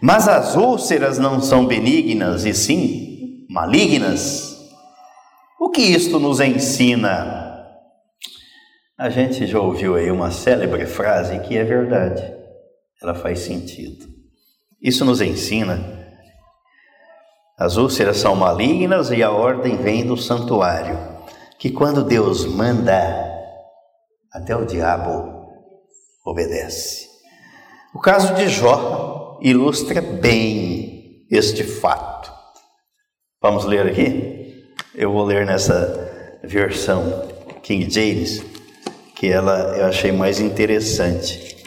[0.00, 4.56] Mas as úlceras não são benignas e sim malignas.
[5.60, 7.40] O que isto nos ensina?
[8.98, 12.22] A gente já ouviu aí uma célebre frase que é verdade,
[13.02, 14.06] ela faz sentido.
[14.80, 15.99] Isso nos ensina
[17.60, 20.98] as úlceras são malignas e a ordem vem do santuário,
[21.58, 23.30] que quando Deus manda,
[24.32, 25.44] até o diabo
[26.24, 27.06] obedece.
[27.94, 32.32] O caso de Jó ilustra bem este fato.
[33.42, 34.64] Vamos ler aqui?
[34.94, 37.28] Eu vou ler nessa versão
[37.62, 38.42] King James,
[39.14, 41.62] que ela eu achei mais interessante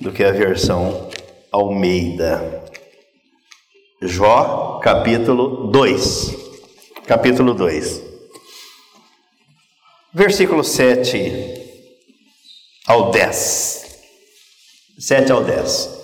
[0.00, 1.08] do que a versão
[1.52, 2.65] Almeida.
[4.00, 6.36] Jó, capítulo 2.
[7.06, 8.02] Capítulo 2.
[10.12, 11.54] Versículo 7
[12.86, 14.00] ao 10.
[14.98, 15.96] 7 ao 10.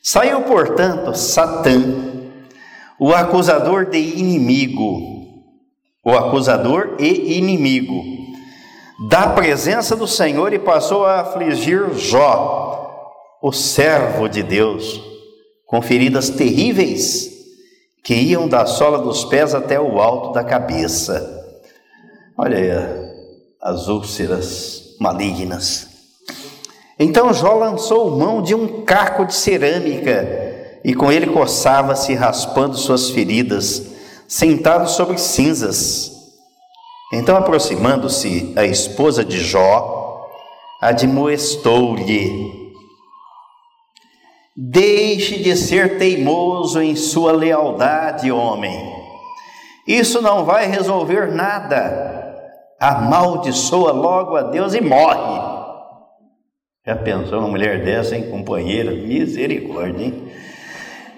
[0.00, 1.82] Saiu, portanto, Satã,
[2.96, 5.00] o acusador de inimigo,
[6.04, 8.04] o acusador e inimigo,
[9.08, 15.15] da presença do Senhor e passou a afligir Jó, o servo de Deus,
[15.76, 17.30] com feridas terríveis
[18.02, 21.44] que iam da sola dos pés até o alto da cabeça.
[22.34, 22.70] Olha aí
[23.60, 25.86] as úlceras malignas.
[26.98, 30.26] Então Jó lançou mão de um caco de cerâmica
[30.82, 33.82] e com ele coçava-se, raspando suas feridas,
[34.26, 36.10] sentado sobre cinzas.
[37.12, 40.26] Então, aproximando-se a esposa de Jó,
[40.80, 42.65] admoestou-lhe:
[44.56, 48.90] Deixe de ser teimoso em sua lealdade, homem.
[49.86, 52.34] Isso não vai resolver nada.
[52.80, 55.56] Amaldiçoa logo a Deus e morre.
[56.86, 58.92] Já pensou uma mulher dessa, hein, companheira?
[58.92, 60.28] Misericórdia, hein?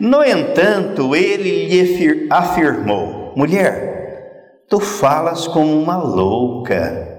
[0.00, 7.17] No entanto, ele lhe afirmou: Mulher, tu falas como uma louca.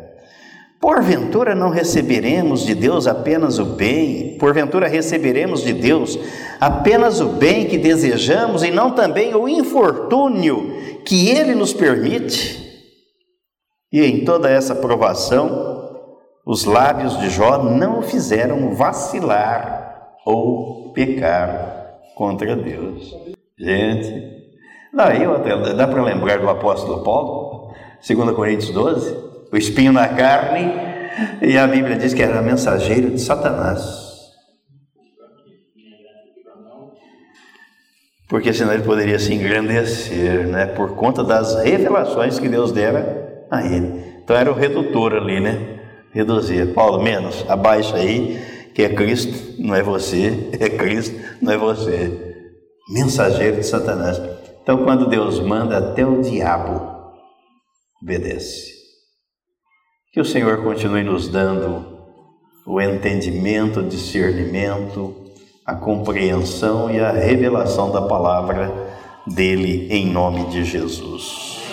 [0.80, 6.17] Porventura não receberemos de Deus apenas o bem, porventura receberemos de Deus
[6.57, 12.65] apenas o bem que desejamos e não também o infortúnio que Ele nos permite?
[13.91, 15.80] E em toda essa provação,
[16.45, 23.13] os lábios de Jó não o fizeram vacilar ou pecar contra Deus.
[23.57, 24.13] Gente,
[24.93, 25.19] daí
[25.75, 27.73] dá para lembrar do apóstolo Paulo,
[28.07, 30.71] 2 Coríntios 12, o espinho na carne,
[31.41, 34.07] e a Bíblia diz que era mensageiro de Satanás.
[38.27, 40.67] Porque senão ele poderia se engrandecer, né?
[40.67, 44.03] Por conta das revelações que Deus dera a ele.
[44.23, 45.79] Então era o redutor ali, né?
[46.11, 46.73] reduzir.
[46.73, 48.39] Paulo, menos, abaixa aí,
[48.73, 52.35] que é Cristo, não é você, é Cristo, não é você.
[52.91, 54.19] mensageiro de Satanás.
[54.63, 56.81] Então, quando Deus manda, até o diabo
[58.01, 58.78] obedece.
[60.12, 61.86] Que o Senhor continue nos dando
[62.66, 65.14] o entendimento, o discernimento,
[65.64, 68.74] a compreensão e a revelação da palavra
[69.28, 71.68] dele em nome de Jesus.